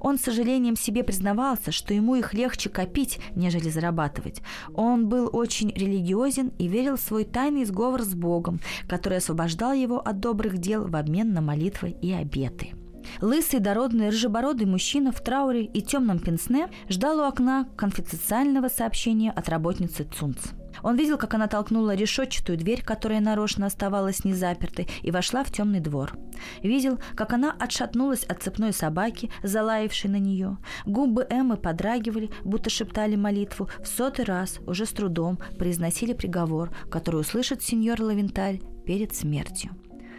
[0.00, 4.42] Он с сожалением себе признавался, что ему их легче копить, нежели зарабатывать.
[4.74, 9.98] Он был очень религиозен и верил в свой тайный сговор с Богом, который освобождал его
[9.98, 12.74] от добрых дел в обмен на молитвы и обеты.
[13.20, 19.48] Лысый, дородный, рыжебородый мужчина в трауре и темном пенсне ждал у окна конфиденциального сообщения от
[19.48, 20.38] работницы Цунц.
[20.84, 25.80] Он видел, как она толкнула решетчатую дверь, которая нарочно оставалась незапертой, и вошла в темный
[25.80, 26.12] двор.
[26.62, 30.58] Видел, как она отшатнулась от цепной собаки, залаявшей на нее.
[30.84, 33.70] Губы Эммы подрагивали, будто шептали молитву.
[33.82, 39.70] В сотый раз, уже с трудом, произносили приговор, который услышит сеньор Лавенталь перед смертью.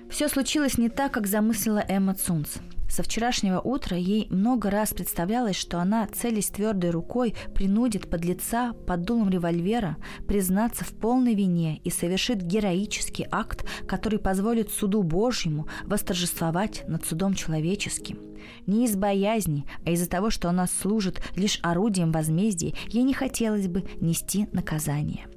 [0.09, 2.57] Все случилось не так, как замыслила Эмма Цунц.
[2.95, 9.01] Со вчерашнего утра ей много раз представлялось, что она, целясь твердой рукой, принудит подлеца под
[9.01, 9.97] дулом револьвера
[10.29, 17.33] признаться в полной вине и совершит героический акт, который позволит суду Божьему восторжествовать над судом
[17.33, 18.17] человеческим.
[18.65, 23.67] Не из боязни, а из-за того, что она служит лишь орудием возмездия, ей не хотелось
[23.67, 25.27] бы нести наказание.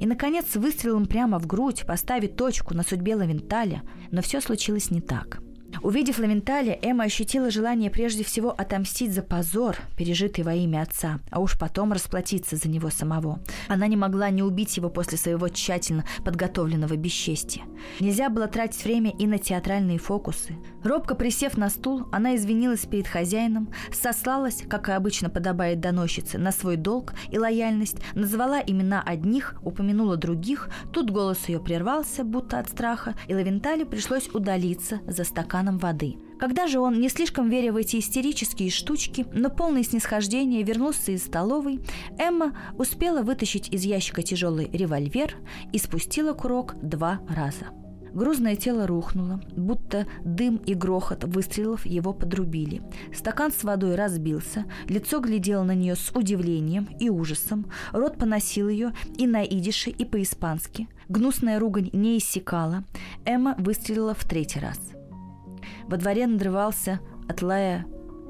[0.00, 5.00] И, наконец, выстрелом прямо в грудь поставить точку на судьбе Лавенталя, но все случилось не
[5.00, 5.38] так–
[5.82, 11.40] Увидев Ламенталя, Эмма ощутила желание прежде всего отомстить за позор, пережитый во имя отца, а
[11.40, 13.40] уж потом расплатиться за него самого.
[13.68, 17.64] Она не могла не убить его после своего тщательно подготовленного бесчестия.
[18.00, 20.56] Нельзя было тратить время и на театральные фокусы.
[20.82, 26.52] Робко присев на стул, она извинилась перед хозяином, сослалась, как и обычно подобает доносчице, на
[26.52, 32.68] свой долг и лояльность, назвала имена одних, упомянула других, тут голос ее прервался, будто от
[32.68, 36.16] страха, и Лавенталю пришлось удалиться за стакан стаканом воды.
[36.38, 41.24] Когда же он, не слишком веря в эти истерические штучки, но полное снисхождения, вернулся из
[41.24, 41.80] столовой,
[42.18, 45.34] Эмма успела вытащить из ящика тяжелый револьвер
[45.72, 47.66] и спустила курок два раза.
[48.12, 52.82] Грузное тело рухнуло, будто дым и грохот выстрелов его подрубили.
[53.14, 58.92] Стакан с водой разбился, лицо глядело на нее с удивлением и ужасом, рот поносил ее
[59.18, 60.88] и на идише, и по-испански.
[61.08, 62.84] Гнусная ругань не иссякала.
[63.26, 64.78] Эмма выстрелила в третий раз–
[65.88, 67.86] во дворе надрывался от лая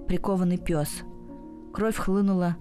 [0.06, 1.02] прикованный пес.
[1.72, 2.56] Кровь хлынула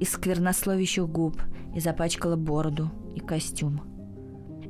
[0.00, 1.40] из сквернословящих губ
[1.74, 3.82] и запачкала бороду и костюм.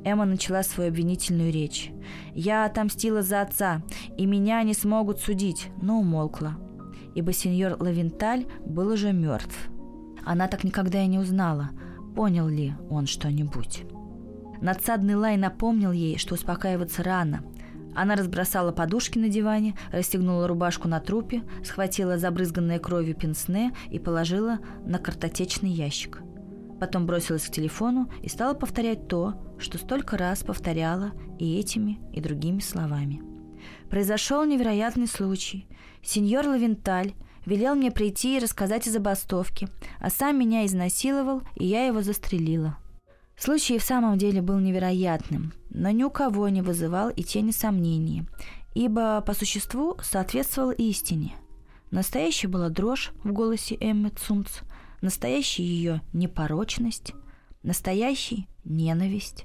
[0.04, 1.90] Эмма начала свою обвинительную речь.
[2.32, 3.82] «Я отомстила за отца,
[4.16, 6.56] и меня не смогут судить», но умолкла,
[7.14, 9.68] ибо сеньор Лавенталь был уже мертв.
[10.24, 11.70] Она так никогда и не узнала,
[12.14, 13.84] понял ли он что-нибудь.
[14.60, 17.42] Надсадный лай напомнил ей, что успокаиваться рано,
[17.94, 24.58] она разбросала подушки на диване, расстегнула рубашку на трупе, схватила забрызганное кровью пенсне и положила
[24.84, 26.22] на картотечный ящик.
[26.80, 32.20] Потом бросилась к телефону и стала повторять то, что столько раз повторяла и этими, и
[32.20, 33.20] другими словами.
[33.90, 35.66] Произошел невероятный случай.
[36.02, 37.14] Сеньор Лавенталь
[37.46, 39.68] велел мне прийти и рассказать о забастовке,
[39.98, 42.78] а сам меня изнасиловал, и я его застрелила.
[43.38, 48.24] Случай в самом деле был невероятным, но ни у кого не вызывал и тени сомнений,
[48.74, 51.36] ибо по существу соответствовал истине.
[51.92, 54.60] Настоящая была дрожь в голосе Эммы Цунц,
[55.02, 57.12] настоящая ее непорочность,
[57.62, 59.44] настоящий ненависть.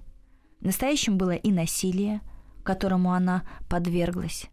[0.59, 2.21] Настоящим было и насилие,
[2.63, 4.47] которому она подверглась.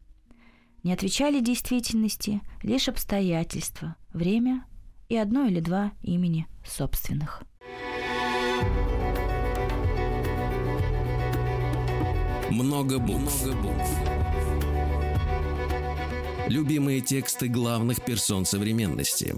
[0.83, 4.65] Не отвечали действительности лишь обстоятельства, время
[5.09, 7.43] и одно или два имени собственных.
[12.51, 13.47] Много букв.
[13.47, 13.89] Много букв.
[16.49, 19.37] Любимые тексты главных персон современности.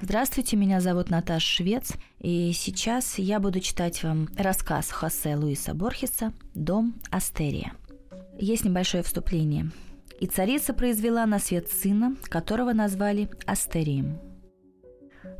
[0.00, 6.32] Здравствуйте, меня зовут Наташа Швец, и сейчас я буду читать вам рассказ Хосе Луиса Борхеса
[6.54, 7.72] «Дом Астерия».
[8.38, 9.72] Есть небольшое вступление.
[10.20, 14.27] «И царица произвела на свет сына, которого назвали Астерием.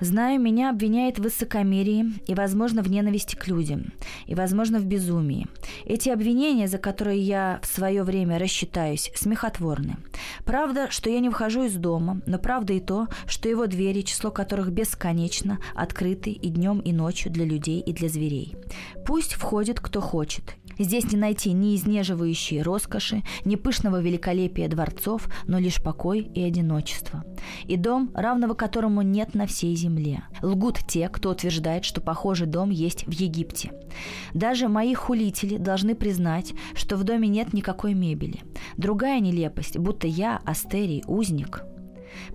[0.01, 3.93] Знаю, меня обвиняет в высокомерии и, возможно, в ненависти к людям,
[4.27, 5.47] и, возможно, в безумии.
[5.85, 9.97] Эти обвинения, за которые я в свое время рассчитаюсь, смехотворны.
[10.45, 14.31] Правда, что я не вхожу из дома, но правда и то, что его двери, число
[14.31, 18.55] которых бесконечно, открыты и днем, и ночью для людей и для зверей.
[19.05, 25.59] Пусть входит кто хочет, Здесь не найти ни изнеживающей роскоши, ни пышного великолепия дворцов, но
[25.59, 27.25] лишь покой и одиночество.
[27.67, 30.23] И дом, равного которому нет на всей земле.
[30.43, 33.73] Лгут те, кто утверждает, что похожий дом есть в Египте.
[34.35, 38.41] Даже мои хулители должны признать, что в доме нет никакой мебели.
[38.77, 41.63] Другая нелепость, будто я, Астерий, узник.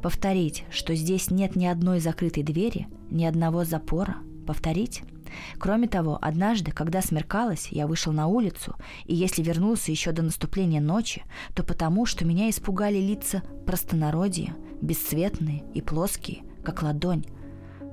[0.02, 4.18] Повторить, что здесь нет ни одной закрытой двери, ни одного запора.
[4.46, 5.04] Повторить?
[5.58, 8.76] Кроме того, однажды, когда смеркалось, я вышел на улицу,
[9.06, 11.24] и если вернулся еще до наступления ночи,
[11.56, 17.26] то потому, что меня испугали лица простонародья, бесцветные и плоские, как ладонь,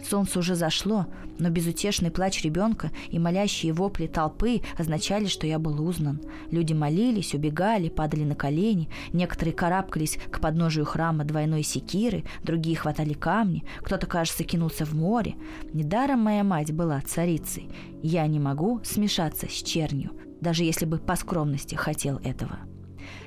[0.09, 1.07] Солнце уже зашло,
[1.39, 6.21] но безутешный плач ребенка и молящие вопли толпы означали, что я был узнан.
[6.51, 13.13] Люди молились, убегали, падали на колени, некоторые карабкались к подножию храма двойной секиры, другие хватали
[13.13, 15.37] камни, кто-то, кажется, кинулся в море.
[15.73, 17.69] Недаром моя мать была царицей.
[18.03, 22.59] Я не могу смешаться с чернью, даже если бы по скромности хотел этого.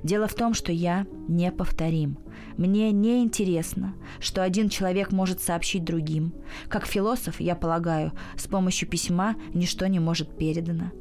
[0.04, 2.18] Дело в том, что я неповторим.
[2.58, 6.34] Мне не интересно, что один человек может сообщить другим.
[6.70, 10.92] Как философ, я полагаю, с помощью письма ничто не может передано.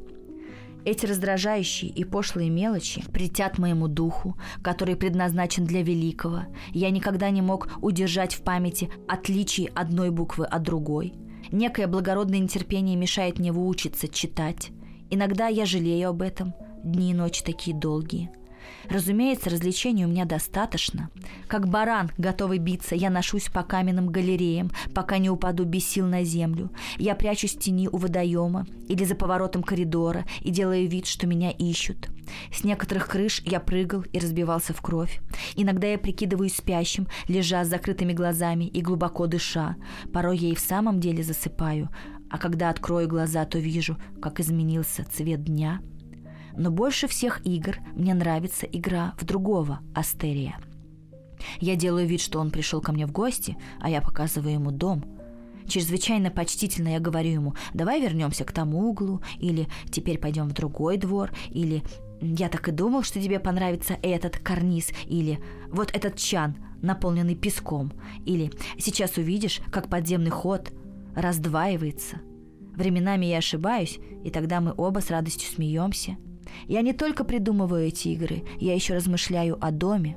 [0.85, 6.47] Эти раздражающие и пошлые мелочи притят моему духу, который предназначен для великого.
[6.73, 11.15] Я никогда не мог удержать в памяти отличий одной буквы от другой.
[11.53, 14.71] Некое благородное нетерпение мешает мне выучиться читать.
[15.11, 16.55] Иногда я жалею об этом.
[16.83, 18.31] Дни и ночи такие долгие–
[18.89, 21.11] Разумеется, развлечений у меня достаточно.
[21.47, 26.25] Как баран, готовый биться, я ношусь по каменным галереям, пока не упаду без сил на
[26.25, 26.71] землю.
[26.99, 31.51] Я прячусь в тени у водоема или за поворотом коридора и делаю вид, что меня
[31.51, 32.09] ищут.
[32.53, 35.21] С некоторых крыш я прыгал и разбивался в кровь.
[35.57, 39.77] Иногда я прикидываюсь спящим, лежа с закрытыми глазами и глубоко дыша.
[40.13, 41.89] Порой я и в самом деле засыпаю,
[42.31, 45.81] а когда открою глаза, то вижу, как изменился цвет дня–
[46.57, 50.57] но больше всех игр мне нравится игра в другого Астерия.
[51.61, 55.05] Я делаю вид, что он пришел ко мне в гости, а я показываю ему дом.
[55.67, 60.97] Чрезвычайно почтительно я говорю ему, давай вернемся к тому углу, или теперь пойдем в другой
[60.97, 61.83] двор, или
[62.21, 67.93] я так и думал, что тебе понравится этот карниз, или вот этот чан, наполненный песком,
[68.25, 70.73] или сейчас увидишь, как подземный ход
[71.15, 72.21] раздваивается.
[72.75, 76.17] Временами я ошибаюсь, и тогда мы оба с радостью смеемся–
[76.67, 80.17] я не только придумываю эти игры, я еще размышляю о доме.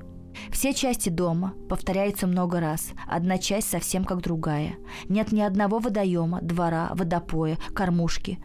[0.52, 4.76] Все части дома повторяются много раз, одна часть совсем как другая.
[5.08, 8.40] Нет ни одного водоема, двора, водопоя, кормушки,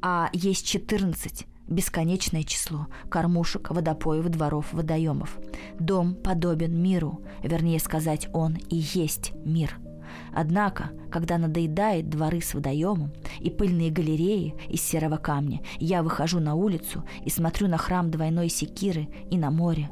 [0.00, 5.38] а есть 14 бесконечное число кормушек, водопоев, дворов, водоемов.
[5.78, 9.78] Дом подобен миру, вернее сказать, он и есть мир–
[10.32, 16.54] Однако, когда надоедает дворы с водоемом и пыльные галереи из серого камня, я выхожу на
[16.54, 19.90] улицу и смотрю на храм двойной секиры и на море.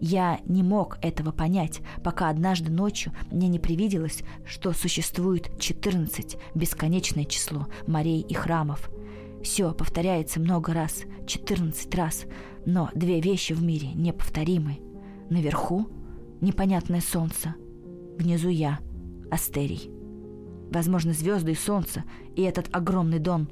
[0.00, 7.24] Я не мог этого понять, пока однажды ночью мне не привиделось, что существует 14, бесконечное
[7.24, 8.90] число морей и храмов.
[9.42, 12.24] Все повторяется много раз, 14 раз,
[12.66, 14.80] но две вещи в мире неповторимы.
[15.30, 15.88] Наверху
[16.40, 17.54] непонятное солнце,
[18.18, 18.80] внизу я,
[19.30, 19.90] Астерий.
[20.70, 22.04] Возможно, звезды и солнце,
[22.34, 23.48] и этот огромный дом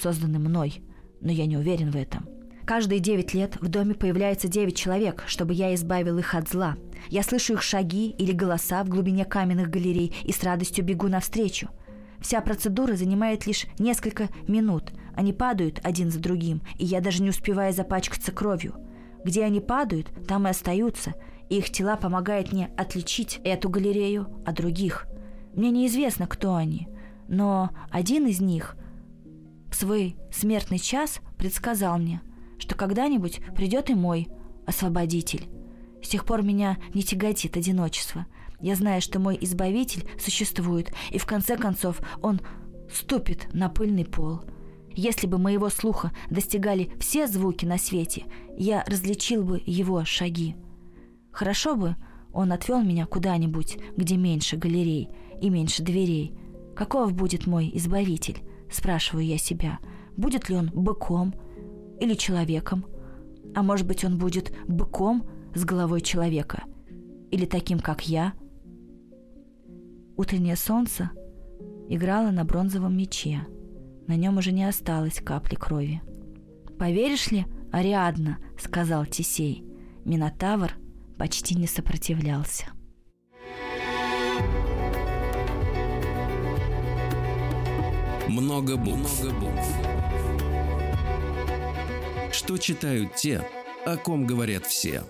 [0.00, 0.82] созданы мной,
[1.20, 2.28] но я не уверен в этом.
[2.68, 6.76] Каждые девять лет в доме появляется девять человек, чтобы я избавил их от зла.
[7.08, 11.70] Я слышу их шаги или голоса в глубине каменных галерей и с радостью бегу навстречу.
[12.20, 14.92] Вся процедура занимает лишь несколько минут.
[15.14, 18.74] Они падают один за другим, и я даже не успеваю запачкаться кровью.
[19.24, 21.14] Где они падают, там и остаются,
[21.48, 25.06] их тела помогают мне отличить эту галерею от других.
[25.54, 26.88] Мне неизвестно, кто они,
[27.26, 28.76] но один из них
[29.70, 32.20] в свой смертный час предсказал мне,
[32.58, 34.28] что когда-нибудь придет и мой
[34.66, 35.48] освободитель.
[36.02, 38.26] С тех пор меня не тяготит одиночество.
[38.60, 42.40] Я знаю, что мой избавитель существует, и в конце концов он
[42.92, 44.42] ступит на пыльный пол.
[44.94, 48.24] Если бы моего слуха достигали все звуки на свете,
[48.56, 50.56] я различил бы его шаги.
[51.38, 51.94] Хорошо бы
[52.32, 55.08] он отвел меня куда-нибудь, где меньше галерей
[55.40, 56.34] и меньше дверей.
[56.74, 58.42] Каков будет мой избавитель?
[58.68, 59.78] Спрашиваю я себя.
[60.16, 61.32] Будет ли он быком
[62.00, 62.86] или человеком?
[63.54, 66.64] А может быть, он будет быком с головой человека?
[67.30, 68.32] Или таким, как я?
[70.16, 71.12] Утреннее солнце
[71.88, 73.46] играло на бронзовом мече.
[74.08, 76.02] На нем уже не осталось капли крови.
[76.80, 79.64] «Поверишь ли, Ариадна?»— сказал Тисей.
[80.04, 80.72] Минотавр—
[81.18, 82.66] почти не сопротивлялся.
[88.28, 89.22] Много букв.
[89.22, 89.66] Много букв.
[92.32, 93.42] Что читают те,
[93.84, 95.02] о ком говорят все.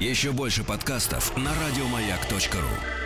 [0.00, 3.01] Еще больше подкастов на радиомаяк.ру.